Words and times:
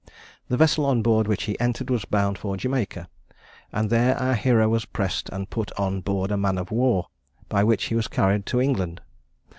The 0.47 0.57
vessel 0.57 0.83
on 0.87 1.03
board 1.03 1.27
which 1.27 1.43
he 1.43 1.59
entered 1.59 1.91
was 1.91 2.05
bound 2.05 2.39
for 2.39 2.57
Jamaica, 2.57 3.07
and 3.71 3.91
there 3.91 4.17
our 4.17 4.33
hero 4.33 4.67
was 4.67 4.83
pressed 4.83 5.29
and 5.29 5.47
put 5.47 5.71
on 5.79 6.01
board 6.01 6.31
a 6.31 6.37
man 6.37 6.57
of 6.57 6.71
war, 6.71 7.05
by 7.49 7.63
which 7.63 7.83
he 7.83 7.93
was 7.93 8.07
carried 8.07 8.47
to 8.47 8.59
England. 8.59 9.01